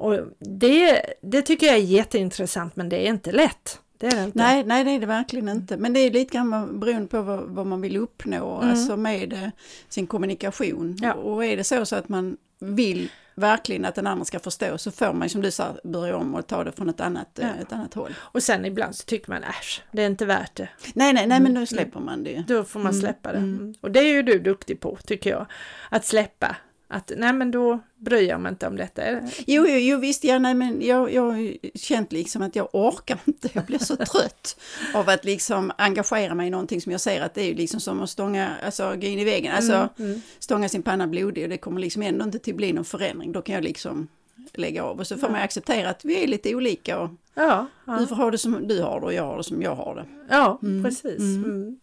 Och 0.00 0.18
det, 0.38 1.02
det 1.22 1.42
tycker 1.42 1.66
jag 1.66 1.74
är 1.76 1.80
jätteintressant 1.80 2.76
men 2.76 2.88
det 2.88 3.06
är 3.06 3.08
inte 3.08 3.32
lätt. 3.32 3.80
Det 3.98 4.06
är 4.06 4.16
det 4.16 4.24
inte. 4.24 4.38
Nej, 4.38 4.64
nej, 4.64 4.84
det 4.84 4.90
är 4.90 5.00
det 5.00 5.06
verkligen 5.06 5.48
inte. 5.48 5.76
Men 5.76 5.92
det 5.92 6.00
är 6.00 6.10
lite 6.10 6.34
grann 6.34 6.80
beroende 6.80 7.08
på 7.08 7.22
vad, 7.22 7.40
vad 7.40 7.66
man 7.66 7.80
vill 7.80 7.96
uppnå, 7.96 8.56
Mm. 8.56 8.70
alltså 8.70 8.96
med 8.96 9.32
eh, 9.32 9.48
sin 9.88 10.06
kommunikation. 10.06 10.96
Ja. 11.02 11.12
Och 11.14 11.44
är 11.44 11.56
det 11.56 11.64
så, 11.64 11.86
så 11.86 11.96
att 11.96 12.08
man 12.08 12.36
vill 12.60 13.10
verkligen 13.34 13.84
att 13.84 13.94
den 13.94 14.06
andra 14.06 14.24
ska 14.24 14.38
förstå 14.38 14.78
så 14.78 14.90
får 14.90 15.12
man 15.12 15.28
som 15.28 15.40
du 15.42 15.50
sa 15.50 15.66
börja 15.84 16.16
om 16.16 16.34
och 16.34 16.46
ta 16.46 16.64
det 16.64 16.72
från 16.72 16.88
ett 16.88 17.00
annat, 17.00 17.38
eh, 17.38 17.46
Ja. 17.48 17.62
ett 17.62 17.72
annat 17.72 17.94
håll. 17.94 18.14
Och 18.18 18.42
sen 18.42 18.64
ibland 18.64 18.94
så 18.94 19.04
tycker 19.04 19.30
man 19.30 19.42
äsch, 19.44 19.82
det 19.92 20.02
är 20.02 20.06
inte 20.06 20.26
värt 20.26 20.54
det. 20.56 20.68
Nej, 20.94 21.12
nej, 21.12 21.26
nej, 21.26 21.40
men 21.40 21.50
Mm. 21.50 21.54
då 21.62 21.66
släpper 21.66 22.00
man 22.00 22.24
det. 22.24 22.44
Då 22.48 22.64
får 22.64 22.80
man 22.80 22.90
Mm, 22.92 23.00
släppa 23.00 23.32
det. 23.32 23.38
mm. 23.38 23.54
Mm. 23.58 23.74
Och 23.80 23.90
det 23.90 24.00
är 24.00 24.12
ju 24.14 24.22
du 24.22 24.38
duktig 24.38 24.80
på 24.80 24.98
tycker 25.06 25.30
jag. 25.30 25.46
Att 25.90 26.04
släppa. 26.04 26.56
Att 26.90 27.12
nej 27.16 27.32
men 27.32 27.50
då 27.50 27.78
bryr 27.96 28.28
jag 28.28 28.40
mig 28.40 28.50
inte 28.50 28.66
om 28.66 28.76
detta. 28.76 29.02
Jo, 29.46 29.66
jo, 29.68 29.76
jo 29.78 29.98
visst, 29.98 30.24
ja, 30.24 30.38
nej, 30.38 30.54
men 30.54 30.82
jag, 30.86 31.12
jag 31.12 31.22
har 31.22 31.52
känt 31.78 32.12
liksom 32.12 32.42
att 32.42 32.56
jag 32.56 32.68
orkar 32.72 33.18
inte, 33.24 33.48
jag 33.52 33.64
blir 33.64 33.78
så 33.78 33.96
trött 33.96 34.60
av 34.94 35.08
att 35.08 35.24
liksom 35.24 35.72
engagera 35.78 36.34
mig 36.34 36.46
i 36.46 36.50
någonting 36.50 36.80
som 36.80 36.92
jag 36.92 37.00
ser 37.00 37.20
att 37.20 37.34
det 37.34 37.40
är 37.42 37.46
ju 37.46 37.54
liksom 37.54 37.80
som 37.80 38.02
att 38.02 38.10
stånga, 38.10 38.50
alltså 38.64 38.90
gå 38.96 39.06
in 39.06 39.18
i 39.18 39.24
väggen, 39.24 39.54
alltså 39.54 39.72
Mm, 39.72 39.90
mm. 39.98 40.20
stånga 40.38 40.68
sin 40.68 40.82
panna 40.82 41.06
blodig 41.06 41.42
och 41.44 41.50
det 41.50 41.56
kommer 41.58 41.80
liksom 41.80 42.02
ändå 42.02 42.24
inte 42.24 42.38
till 42.38 42.54
bli 42.54 42.72
någon 42.72 42.84
förändring. 42.84 43.32
Då 43.32 43.42
kan 43.42 43.54
jag 43.54 43.64
liksom 43.64 44.08
lägga 44.54 44.84
av. 44.84 44.98
Och 44.98 45.06
så 45.06 45.16
får 45.16 45.28
man 45.28 45.42
acceptera 45.42 45.90
att 45.90 46.04
vi 46.04 46.22
är 46.22 46.26
lite 46.26 46.54
olika 46.54 46.98
och 47.00 47.10
Ja, 47.34 47.66
ja. 47.84 47.92
du 47.98 48.06
får 48.06 48.16
ha 48.16 48.30
det 48.30 48.38
som 48.38 48.68
du 48.68 48.82
har 48.82 49.00
det 49.00 49.06
och 49.06 49.12
jag 49.12 49.22
har 49.22 49.36
det 49.36 49.44
som 49.44 49.62
jag 49.62 49.74
har 49.74 49.94
det. 49.94 50.04
Ja, 50.30 50.58
Mm, 50.62 50.84
precis. 50.84 51.18
mm. 51.18 51.44
Mm. 51.44 51.78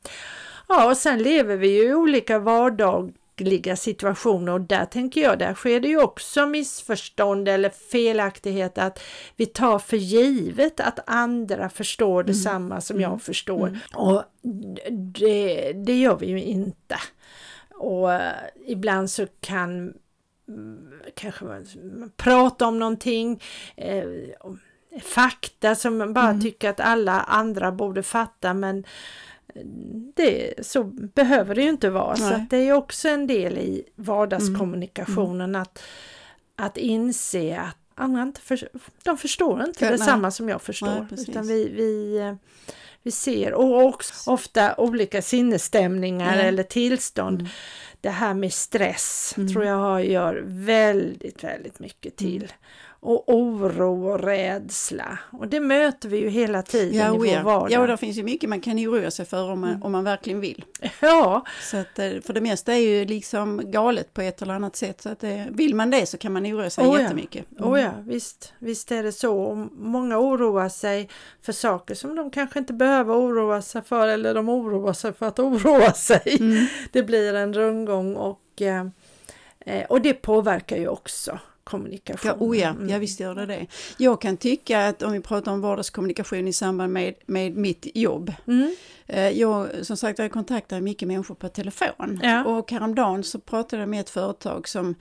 Ja, 0.67 0.89
och 0.89 0.97
sen 0.97 1.23
lever 1.23 1.57
vi 1.57 1.67
ju 1.83 1.95
olika 1.95 2.39
vardagliga 3.37 3.75
situationer 3.75 4.51
och 4.51 4.61
där 4.61 4.85
tänker 4.85 5.21
jag, 5.21 5.39
där 5.39 5.53
sker 5.53 5.79
det 5.79 5.87
ju 5.87 6.01
också 6.01 6.45
missförstånd 6.45 7.47
eller 7.47 7.69
felaktighet 7.69 8.77
att 8.77 8.99
vi 9.37 9.45
tar 9.45 9.79
för 9.79 9.97
givet 9.97 10.79
att 10.79 10.99
andra 11.07 11.69
förstår 11.69 12.21
Mm. 12.21 12.25
detsamma 12.25 12.81
som 12.81 13.01
jag 13.01 13.21
förstår. 13.21 13.79
Och 13.95 14.23
det, 14.91 15.73
det 15.73 15.99
gör 15.99 16.17
vi 16.17 16.25
ju 16.25 16.41
inte. 16.41 16.97
Och 17.75 18.09
ibland 18.67 19.09
så 19.09 19.27
kan 19.41 19.93
mm, 20.47 20.91
kanske 21.15 21.45
prata 22.17 22.67
om 22.67 22.79
någonting, 22.79 23.41
eh, 23.77 24.03
fakta 25.01 25.75
som 25.75 25.97
man 25.97 26.13
bara 26.13 26.41
tycker 26.41 26.69
att 26.69 26.79
alla 26.79 27.21
andra 27.21 27.71
borde 27.71 28.03
fatta 28.03 28.53
men 28.53 28.85
det, 30.15 30.53
så 30.65 30.83
behöver 30.83 31.55
det 31.55 31.61
ju 31.61 31.69
inte 31.69 31.89
vara. 31.89 32.15
Så 32.15 32.23
Nej. 32.23 32.33
att 32.33 32.49
det 32.49 32.57
är 32.57 32.73
också 32.73 33.07
en 33.09 33.27
del 33.27 33.57
i 33.57 33.83
vardagskommunikationen 33.95 35.55
att, 35.55 35.83
att 36.55 36.77
inse 36.77 37.59
att 37.59 37.77
andra 37.95 38.21
inte 38.21 38.41
för, 38.41 38.69
de 39.03 39.17
förstår 39.17 39.63
inte 39.63 39.85
nej. 39.85 39.91
detsamma 39.97 40.31
som 40.31 40.49
jag 40.49 40.61
förstår. 40.61 41.07
Nej, 41.11 41.25
utan 41.27 41.47
vi, 41.47 41.69
vi, 41.69 42.17
eh, 42.17 42.35
vi 43.03 43.11
ser 43.11 43.53
och 43.53 43.83
också 43.85 44.31
ofta 44.31 44.75
olika 44.77 45.21
sinnesstämningar 45.21 46.35
Ja. 46.37 46.41
eller 46.43 46.63
tillstånd. 46.63 47.39
Mm. 47.39 47.51
Det 48.01 48.09
här 48.09 48.33
med 48.33 48.53
stress 48.53 49.33
Mm. 49.37 49.53
tror 49.53 49.65
jag 49.65 49.75
har- 49.77 49.99
gör 49.99 50.43
väldigt, 50.47 51.43
väldigt 51.43 51.79
mycket 51.79 52.15
till. 52.15 52.53
Och 53.07 53.23
oro 53.35 54.07
och 54.11 54.19
rädsla. 54.19 55.19
Och 55.31 55.47
det 55.47 55.59
möter 55.59 56.09
vi 56.09 56.17
ju 56.17 56.29
hela 56.29 56.61
tiden 56.61 56.93
Ja, 56.99 57.15
i 57.15 57.17
vår 57.17 57.27
ja. 57.27 57.43
vardag. 57.43 57.71
ja, 57.71 57.79
och 57.79 57.87
det 57.87 57.97
finns 57.97 58.17
ju 58.17 58.23
mycket 58.23 58.49
man 58.49 58.61
kan 58.61 58.77
oroa 58.79 59.11
sig 59.11 59.25
för 59.25 59.51
om 59.51 59.59
man, 59.59 59.69
Mm. 59.69 59.83
om 59.83 59.91
man 59.91 60.03
verkligen 60.03 60.39
vill. 60.39 60.65
ja, 61.01 61.45
Så 61.61 61.77
att, 61.77 61.99
eh, 61.99 62.09
för 62.23 62.33
det 62.33 62.41
mesta 62.41 62.73
är 62.73 62.77
ju 62.77 63.05
liksom 63.05 63.61
galet 63.71 64.13
på 64.13 64.21
ett 64.21 64.41
eller 64.41 64.53
annat 64.53 64.75
sätt. 64.75 65.01
Så 65.01 65.09
att 65.09 65.19
det, 65.19 65.47
vill 65.51 65.75
man 65.75 65.89
det 65.91 66.05
så 66.05 66.17
kan 66.17 66.33
man 66.33 66.45
oroa 66.45 66.69
sig 66.69 66.85
Oh 66.87 66.95
ja. 66.95 67.01
jättemycket. 67.01 67.45
Mm. 67.59 67.71
oh 67.71 67.81
ja 67.81 67.91
visst, 68.03 68.53
visst 68.59 68.91
är 68.91 69.03
det 69.03 69.11
så. 69.11 69.37
Och 69.41 69.57
många 69.71 70.19
oroar 70.19 70.69
sig 70.69 71.09
för 71.41 71.53
saker 71.53 71.95
som 71.95 72.15
de 72.15 72.31
kanske 72.31 72.59
inte 72.59 72.73
behöver 72.73 73.13
oroa 73.15 73.61
sig 73.61 73.81
för 73.81 74.07
eller 74.07 74.33
de 74.33 74.49
oroar 74.49 74.93
sig 74.93 75.13
för 75.13 75.25
att 75.25 75.39
oroa 75.39 75.93
sig. 75.93 76.37
Mm. 76.39 76.65
Det 76.91 77.03
blir 77.03 77.33
en 77.33 77.53
rundgång 77.53 78.15
och, 78.15 78.61
eh, 78.61 78.85
eh, 79.59 79.85
och 79.89 80.01
det 80.01 80.13
påverkar 80.13 80.77
ju 80.77 80.87
också 80.87 81.39
kommunikationen. 81.65 82.35
Ja, 82.39 82.45
oh 82.45 82.57
ja, 82.57 82.69
Mm. 82.69 82.89
ja, 82.89 82.97
visst 82.97 83.19
gör 83.19 83.35
det 83.35 83.45
det. 83.45 83.67
Jag 83.97 84.21
kan 84.21 84.37
tycka 84.37 84.87
att 84.87 85.03
om 85.03 85.11
vi 85.11 85.19
pratar 85.21 85.51
om 85.51 85.61
vardagskommunikation 85.61 86.47
i 86.47 86.53
samband 86.53 86.93
med, 86.93 87.13
med 87.25 87.55
mitt 87.55 87.87
jobb. 87.95 88.33
Mm. 88.47 88.75
Eh, 89.07 89.29
Jag, 89.29 89.67
som 89.81 89.97
sagt, 89.97 90.19
jag 90.19 90.31
kontaktar 90.31 90.81
mycket 90.81 91.07
människor 91.07 91.35
på 91.35 91.49
telefon. 91.49 92.19
Ja. 92.23 92.45
Och 92.45 92.71
häromdagen 92.71 93.23
så 93.23 93.39
pratade 93.39 93.81
jag 93.81 93.89
med 93.89 93.99
ett 93.99 94.09
företag 94.09 94.67
som 94.67 94.95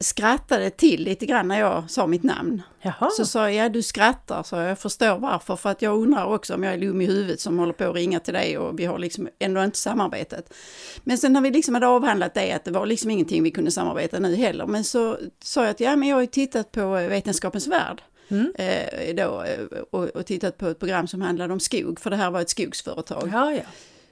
skrattade 0.00 0.70
till 0.70 1.04
lite 1.04 1.26
grann 1.26 1.48
när 1.48 1.60
jag 1.60 1.90
sa 1.90 2.06
mitt 2.06 2.22
namn. 2.22 2.62
Jaha. 2.80 3.10
Så 3.10 3.24
sa 3.24 3.50
jag, 3.50 3.64
ja 3.64 3.68
du 3.68 3.82
skrattar, 3.82 4.42
så 4.42 4.56
jag 4.56 4.78
förstår 4.78 5.18
varför. 5.18 5.56
För 5.56 5.70
att 5.70 5.82
jag 5.82 5.98
undrar 5.98 6.24
också 6.24 6.54
om 6.54 6.62
jag 6.62 6.74
är 6.74 6.78
dum 6.78 7.00
i 7.00 7.06
huvudet 7.06 7.40
som 7.40 7.58
håller 7.58 7.72
på 7.72 7.84
att 7.84 7.94
ringa 7.94 8.20
till 8.20 8.34
dig 8.34 8.58
och 8.58 8.78
vi 8.78 8.84
har 8.84 8.98
liksom 8.98 9.28
ändå 9.38 9.64
inte 9.64 9.78
samarbetat. 9.78 10.52
Men 11.04 11.18
sen 11.18 11.32
när 11.32 11.40
vi 11.40 11.50
liksom 11.50 11.74
hade 11.74 11.86
avhandlat 11.86 12.34
det, 12.34 12.52
att 12.52 12.64
det 12.64 12.70
var 12.70 12.86
liksom 12.86 13.10
ingenting 13.10 13.42
vi 13.42 13.50
kunde 13.50 13.70
samarbeta 13.70 14.18
nu 14.18 14.34
heller. 14.34 14.66
Men 14.66 14.84
så 14.84 15.18
sa 15.42 15.62
jag 15.62 15.70
att 15.70 15.80
ja, 15.80 15.96
men 15.96 16.08
jag 16.08 16.16
har 16.16 16.20
ju 16.20 16.26
tittat 16.26 16.72
på 16.72 16.90
Vetenskapens 16.90 17.66
Värld. 17.66 18.02
Mm. 18.28 18.52
Eh, 18.58 19.14
då, 19.14 19.42
eh, 19.42 19.80
och, 19.90 20.04
och 20.04 20.26
tittat 20.26 20.58
på 20.58 20.66
ett 20.66 20.78
program 20.78 21.06
som 21.06 21.20
handlade 21.20 21.52
om 21.52 21.60
skog, 21.60 22.00
för 22.00 22.10
det 22.10 22.16
här 22.16 22.30
var 22.30 22.40
ett 22.40 22.50
skogsföretag. 22.50 23.30
Ja, 23.32 23.52
ja. 23.52 23.62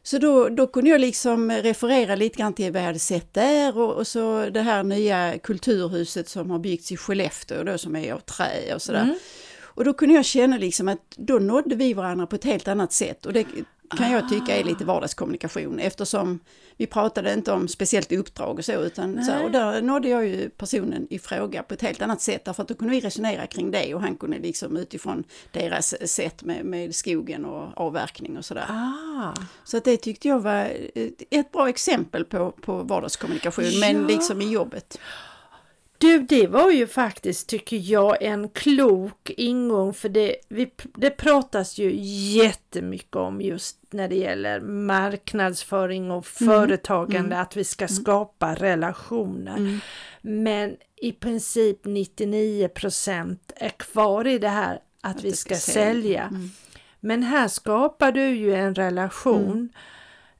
Så 0.06 0.18
då, 0.18 0.48
då 0.48 0.66
kunde 0.66 0.90
jag 0.90 1.00
liksom 1.00 1.50
referera 1.50 2.14
lite 2.14 2.38
grann 2.38 2.52
till 2.52 2.72
vad 2.72 2.82
jag 2.82 2.86
hade 2.86 2.98
sett 2.98 3.34
där 3.34 3.78
och, 3.78 3.94
och 3.94 4.06
så 4.06 4.50
det 4.50 4.60
här 4.60 4.82
nya 4.82 5.38
kulturhuset 5.38 6.28
som 6.28 6.50
har 6.50 6.58
byggts 6.58 6.92
i 6.92 6.96
Skellefteå 6.96 7.64
då 7.64 7.78
som 7.78 7.96
är 7.96 8.12
av 8.12 8.18
trä 8.18 8.74
och 8.74 8.82
sådär. 8.82 9.02
Mm. 9.02 9.18
Och 9.62 9.84
då 9.84 9.92
kunde 9.92 10.14
jag 10.14 10.24
känna 10.24 10.58
liksom 10.58 10.88
att 10.88 10.98
då 11.16 11.38
nådde 11.38 11.74
vi 11.74 11.94
varandra 11.94 12.26
på 12.26 12.36
ett 12.36 12.44
helt 12.44 12.68
annat 12.68 12.92
sätt 12.92 13.26
och 13.26 13.32
det 13.32 13.46
kan 13.90 14.10
jag 14.12 14.28
tycka 14.28 14.56
är 14.56 14.64
lite 14.64 14.84
vardagskommunikation 14.84 15.78
eftersom 15.78 16.38
vi 16.76 16.86
pratade 16.86 17.32
inte 17.32 17.52
om 17.52 17.68
speciellt 17.68 18.12
uppdrag 18.12 18.58
och 18.58 18.64
så 18.64 18.72
utan 18.72 19.24
så 19.24 19.32
här, 19.32 19.44
och 19.44 19.50
där 19.50 19.82
nådde 19.82 20.08
jag 20.08 20.26
ju 20.26 20.48
personen 20.50 21.06
i 21.10 21.18
fråga 21.18 21.62
på 21.62 21.74
ett 21.74 21.82
helt 21.82 22.02
annat 22.02 22.20
sätt 22.20 22.44
därför 22.44 22.62
att 22.62 22.68
då 22.68 22.74
kunde 22.74 22.94
vi 22.94 23.00
resonera 23.00 23.46
kring 23.46 23.70
det 23.70 23.94
och 23.94 24.00
han 24.00 24.16
kunde 24.16 24.38
liksom 24.38 24.76
utifrån 24.76 25.24
deras 25.52 25.94
sätt 26.10 26.42
med, 26.44 26.64
med 26.64 26.94
skogen 26.94 27.44
och 27.44 27.68
avverkning 27.80 28.38
och 28.38 28.44
sådär. 28.44 28.66
Ah. 28.68 29.34
Så 29.64 29.76
att 29.76 29.84
det 29.84 29.96
tyckte 29.96 30.28
jag 30.28 30.40
var 30.40 30.72
ett- 31.30 31.52
bra 31.52 31.68
exempel 31.68 32.24
på, 32.24 32.50
på 32.50 32.82
vardagskommunikation, 32.82 33.64
men 33.80 33.96
Ja. 34.02 34.06
liksom 34.08 34.40
i 34.42 34.50
jobbet. 34.50 34.98
Du, 35.98 36.18
det 36.18 36.46
var 36.46 36.70
ju 36.70 36.86
faktiskt, 36.86 37.48
tycker 37.48 37.76
jag, 37.76 38.22
en 38.22 38.48
klok 38.48 39.30
ingång 39.30 39.94
för 39.94 40.08
det, 40.08 40.36
vi, 40.48 40.70
det 40.94 41.10
pratas 41.10 41.78
ju 41.78 41.92
jättemycket 42.36 43.16
om 43.16 43.40
just 43.40 43.78
när 43.90 44.08
det 44.08 44.16
gäller 44.16 44.60
marknadsföring 44.60 46.10
och 46.10 46.26
företagande, 46.26 47.40
att 47.40 47.56
vi 47.56 47.64
ska 47.64 47.88
skapa 47.88 48.54
relationer. 48.54 49.56
Mm. 49.56 49.80
Men 50.22 50.76
i 50.96 51.12
princip 51.12 51.84
99% 51.84 53.38
är 53.56 53.68
kvar 53.68 54.26
i 54.26 54.38
det 54.38 54.48
här 54.48 54.80
att, 55.00 55.24
vi 55.24 55.32
ska, 55.32 55.54
ska 55.54 55.72
sälja. 55.72 55.92
sälja. 55.92 56.22
Mm. 56.22 56.50
Men 57.00 57.22
här 57.22 57.48
skapar 57.48 58.12
du 58.12 58.28
ju 58.28 58.54
en 58.54 58.74
relation 58.74 59.72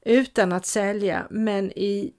utan 0.05 0.53
att 0.53 0.67
sälja, 0.67 1.27
men 1.31 1.73
i 1.73 2.13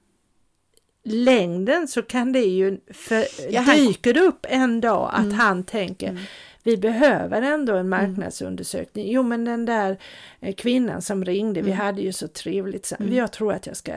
längden 1.08 1.88
så 1.88 2.02
kan 2.02 2.32
det 2.32 2.40
ju, 2.46 2.78
för 2.94 3.26
Ja, 3.50 3.62
han- 3.62 3.76
dyker 3.76 4.14
det 4.14 4.20
upp 4.22 4.46
en 4.50 4.82
dag 4.82 5.10
att 5.14 5.20
Mm. 5.26 5.34
han 5.40 5.64
tänker 5.64 6.20
vi 6.64 6.78
behöver 6.78 7.42
ändå 7.42 7.76
en 7.76 7.90
marknadsundersökning. 7.90 9.12
Jo 9.12 9.24
men 9.24 9.46
den 9.46 9.66
där 9.66 9.98
eh, 10.40 10.56
kvinnan 10.56 11.02
som 11.02 11.26
ringde, 11.26 11.62
vi 11.62 11.72
hade 11.72 12.02
ju 12.02 12.12
så 12.14 12.28
trevligt, 12.28 12.86
så 12.86 12.96
jag 13.12 13.32
tror 13.32 13.54
att 13.54 13.68
jag 13.68 13.78
ska 13.78 13.94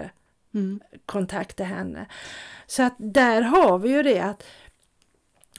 Mm. 0.55 0.81
kontakta 1.07 1.65
henne. 1.65 2.07
Så 2.67 2.83
att 2.83 2.95
där 2.99 3.43
har 3.43 3.79
vi 3.79 3.89
ju 3.89 4.03
det 4.03 4.21
att 4.21 4.43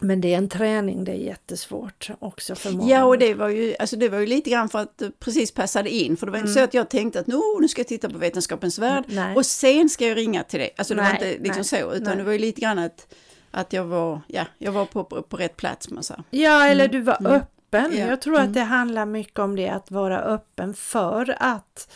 men 0.01 0.22
det 0.22 0.34
är 0.34 0.38
en 0.38 0.50
träning, 0.50 1.03
det 1.03 1.12
är 1.12 1.15
jättesvårt 1.15 2.10
också 2.20 2.55
för 2.55 2.72
många. 2.72 2.89
Ja, 2.96 3.03
och 3.03 3.17
det 3.17 3.34
var, 3.34 3.50
ju, 3.50 3.75
alltså 3.79 3.96
det 3.96 4.10
var 4.10 4.20
ju 4.20 4.25
lite 4.25 4.50
grann 4.50 4.70
för 4.70 4.79
att 4.79 4.98
det 4.98 5.20
precis 5.20 5.51
passade 5.51 5.89
in. 5.89 6.17
För 6.17 6.25
det 6.25 6.31
var 6.31 6.39
inte 6.39 6.51
så 6.51 6.60
att 6.63 6.74
jag 6.74 6.89
tänkte 6.89 7.20
att 7.20 7.27
"Nå, 7.27 7.58
nu 7.62 7.67
ska 7.67 7.79
jag 7.79 7.88
titta 7.88 8.10
på 8.10 8.17
Vetenskapens 8.17 8.79
Värld 8.79 9.03
Nej. 9.08 9.36
och 9.36 9.46
sen 9.46 9.89
ska 9.89 10.08
jag 10.08 10.17
ringa 10.17 10.43
till 10.43 10.60
dig. 10.60 10.74
Alltså 10.77 10.96
det 10.96 11.01
Nej, 11.01 11.17
var 11.20 11.27
inte 11.27 11.43
liksom 11.43 11.77
nej, 11.77 11.81
så, 11.84 11.93
utan 11.93 12.17
det 12.17 12.24
var 12.24 12.31
ju 12.31 12.39
lite 12.39 12.62
grann 12.62 12.79
att, 12.79 13.13
att 13.51 13.74
jag 13.74 13.84
var, 13.86 14.22
ja, 14.27 14.46
jag 14.58 14.72
var 14.72 14.86
på, 14.86 15.03
på, 15.03 15.22
på 15.22 15.38
rätt 15.38 15.58
plats. 15.58 15.89
Man 15.89 16.03
sa. 16.03 16.15
Ja, 16.29 16.67
eller 16.67 16.88
du 16.88 17.01
var 17.01 17.27
öppen. 17.27 17.91
Ja. 17.98 18.05
Jag 18.08 18.22
tror 18.22 18.39
att 18.39 18.53
det 18.53 18.62
handlar 18.62 19.05
mycket 19.05 19.39
om 19.39 19.55
det, 19.55 19.70
att 19.70 19.91
vara 19.91 20.20
öppen 20.22 20.74
för 20.74 21.36
att 21.39 21.91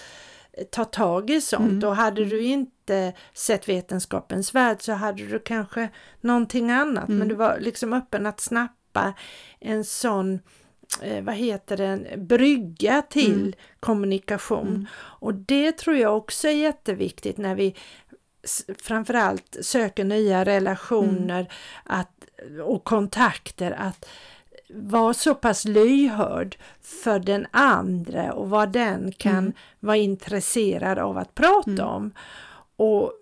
ta 0.71 0.85
tag 0.85 1.29
i 1.29 1.41
sånt. 1.41 1.83
Och 1.83 1.95
hade 1.95 2.25
du 2.25 2.43
inte 2.43 2.71
sett 3.33 3.69
Vetenskapens 3.69 4.55
Värld 4.55 4.81
så 4.81 4.93
hade 4.93 5.25
du 5.25 5.39
kanske 5.39 5.89
någonting 6.21 6.71
annat. 6.71 7.07
Men 7.07 7.27
du 7.27 7.35
var 7.35 7.59
liksom 7.59 7.93
öppen 7.93 8.25
att 8.25 8.39
snappa 8.39 9.13
en 9.59 9.83
sån 9.83 10.39
eh, 11.01 11.23
vad 11.23 11.35
heter 11.35 11.77
det, 11.77 12.17
brygga 12.17 13.01
till 13.01 13.55
kommunikation. 13.79 14.87
Och 14.95 15.33
det 15.33 15.71
tror 15.71 15.95
jag 15.95 16.17
också 16.17 16.47
är 16.47 16.51
jätteviktigt 16.51 17.37
när 17.37 17.55
vi 17.55 17.75
framförallt 18.81 19.57
söker 19.61 20.03
nya 20.03 20.45
relationer 20.45 21.53
att, 21.83 22.25
och 22.63 22.83
kontakter 22.83 23.71
att 23.71 24.05
vara 24.69 25.13
så 25.13 25.35
pass 25.35 25.65
lyhörd 25.65 26.57
för 26.81 27.19
den 27.19 27.47
andra 27.51 28.33
och 28.33 28.49
vad 28.49 28.71
den 28.71 29.11
kan 29.11 29.53
vara 29.79 29.97
intresserad 29.97 30.99
av 30.99 31.17
att 31.17 31.35
prata 31.35 31.85
om. 31.85 32.11
Och 32.75 33.13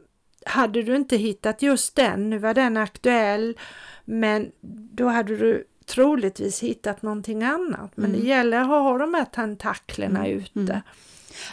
hade 0.46 0.84
du 0.84 0.96
inte 0.96 1.18
hittat 1.18 1.62
just 1.62 1.96
den, 1.96 2.30
nu 2.30 2.38
var 2.38 2.54
den 2.54 2.78
aktuell, 2.78 3.58
men 4.06 4.52
då 4.92 5.08
hade 5.08 5.38
du 5.38 5.68
troligtvis 5.86 6.60
hittat 6.64 7.02
någonting 7.02 7.44
annat. 7.44 7.92
Men 7.96 8.12
det 8.12 8.18
gäller 8.18 8.62
att 8.62 8.68
ha 8.68 8.98
de 8.98 9.14
här 9.14 9.26
tentaklerna 9.26 10.28
ute. 10.28 10.82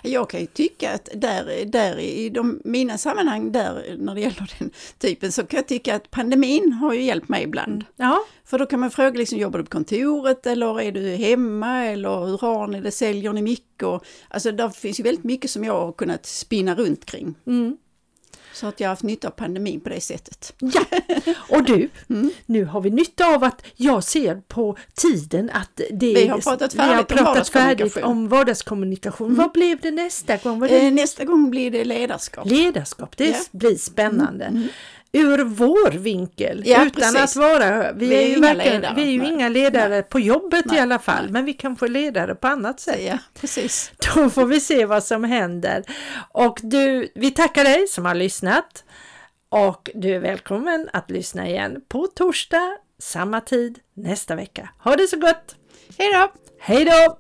Jag 0.02 0.30
kan 0.30 0.40
ju 0.40 0.46
tycka 0.46 0.94
att 0.94 1.08
där, 1.14 1.64
där 1.64 1.98
i 1.98 2.30
de, 2.30 2.60
mina 2.64 2.98
sammanhang 2.98 3.52
där 3.52 3.96
när 3.98 4.14
det 4.14 4.20
gäller 4.20 4.54
den 4.58 4.70
typen 4.98 5.32
så 5.32 5.46
kan 5.46 5.56
jag 5.56 5.68
tycka 5.68 5.96
att 5.96 6.10
pandemin 6.10 6.72
har 6.72 6.94
ju 6.94 7.02
hjälpt 7.02 7.28
mig 7.28 7.42
ibland. 7.42 7.84
Ja, 7.96 8.18
För 8.44 8.58
då 8.58 8.66
kan 8.66 8.80
man 8.80 8.90
fråga, 8.90 9.18
liksom, 9.18 9.38
jobbar 9.38 9.58
du 9.58 9.64
på 9.64 9.70
kontoret 9.70 10.46
eller 10.46 10.80
är 10.80 10.92
du 10.92 11.00
hemma 11.08 11.84
eller 11.84 12.26
hur 12.26 12.38
har 12.38 12.66
ni 12.66 12.80
det, 12.80 12.90
säljer 12.90 13.32
ni 13.32 13.42
mycket? 13.42 13.82
Och, 13.82 14.04
alltså 14.28 14.52
där 14.52 14.68
finns 14.68 15.00
ju 15.00 15.04
väldigt 15.04 15.24
mycket 15.24 15.50
som 15.50 15.64
jag 15.64 15.80
har 15.80 15.92
kunnat 15.92 16.26
spinna 16.26 16.74
runt 16.74 17.04
kring. 17.04 17.34
Mm. 17.46 17.76
Så 18.52 18.66
att 18.66 18.80
jag 18.80 18.88
har 18.88 18.92
haft 18.92 19.02
nytta 19.02 19.28
av 19.28 19.32
pandemin 19.32 19.80
på 19.80 19.88
det 19.88 20.00
sättet. 20.00 20.54
Ja, 20.58 20.84
och 21.48 21.64
du, 21.64 21.88
mm. 22.10 22.30
nu 22.46 22.64
har 22.64 22.80
vi 22.80 22.90
nytta 22.90 23.26
av 23.34 23.44
att 23.44 23.62
jag 23.76 24.04
ser 24.04 24.42
på 24.48 24.76
tiden 24.94 25.50
att 25.50 25.80
det 25.90 26.14
vi 26.14 26.28
har 26.28 26.38
pratat 26.38 26.72
färdigt, 26.72 26.96
har 26.96 27.04
pratat 27.04 27.20
om, 27.20 27.24
vardagskommunikation. 27.24 27.90
färdigt 27.90 28.04
om 28.04 28.28
vardagskommunikation. 28.28 29.26
Mm. 29.26 29.38
Vad 29.38 29.52
blev 29.52 29.80
det 29.80 29.90
nästa 29.90 30.36
gång? 30.36 30.60
Det... 30.60 30.86
Eh, 30.86 30.92
nästa 30.92 31.24
gång 31.24 31.50
blir 31.50 31.70
det 31.70 31.84
ledarskap. 31.84 32.46
Ledarskap, 32.46 33.16
det 33.16 33.28
ja. 33.28 33.36
blir 33.52 33.76
spännande. 33.76 34.44
Mm 34.44 34.68
ur 35.12 35.44
vår 35.44 35.90
vinkel 35.90 36.62
ja, 36.64 36.84
utan 36.86 37.14
precis. 37.14 37.16
att 37.16 37.36
vara, 37.36 37.92
vi, 37.92 38.08
vi 38.08 38.14
är, 38.14 38.22
är, 38.22 38.28
ju, 38.28 38.40
ledare, 38.40 38.92
vi 38.96 39.02
är 39.02 39.10
ju 39.10 39.26
inga 39.26 39.48
ledare 39.48 40.02
på 40.02 40.20
jobbet 40.20 40.64
nej. 40.66 40.76
i 40.76 40.80
alla 40.80 40.98
fall 40.98 41.22
nej. 41.22 41.32
men 41.32 41.44
vi 41.44 41.52
kanske 41.52 41.86
är 41.86 41.90
ledare 41.90 42.34
på 42.34 42.48
annat 42.48 42.80
sätt. 42.80 43.00
Ja, 43.06 43.18
precis. 43.40 43.92
Då 44.14 44.30
får 44.30 44.46
vi 44.46 44.60
se 44.60 44.86
vad 44.86 45.04
som 45.04 45.24
händer. 45.24 45.84
Och 46.32 46.58
du, 46.62 47.12
vi 47.14 47.30
tackar 47.30 47.64
dig 47.64 47.86
som 47.86 48.04
har 48.04 48.14
lyssnat 48.14 48.84
och 49.48 49.90
du 49.94 50.14
är 50.14 50.20
välkommen 50.20 50.88
att 50.92 51.10
lyssna 51.10 51.48
igen 51.48 51.80
på 51.88 52.06
torsdag 52.06 52.76
samma 52.98 53.40
tid 53.40 53.78
nästa 53.94 54.34
vecka. 54.34 54.68
Ha 54.78 54.96
det 54.96 55.06
så 55.06 55.16
gott! 55.16 55.54
Hej 55.98 56.12
då! 56.12 56.32
Hej 56.60 56.84
då! 56.84 57.18